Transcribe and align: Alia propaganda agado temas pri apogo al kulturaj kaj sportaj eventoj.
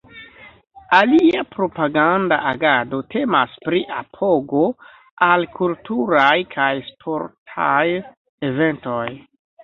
Alia 0.99 1.41
propaganda 1.55 2.37
agado 2.51 3.01
temas 3.15 3.53
pri 3.67 3.81
apogo 3.97 4.63
al 5.27 5.45
kulturaj 5.59 6.33
kaj 6.55 6.71
sportaj 6.87 7.85
eventoj. 8.49 9.05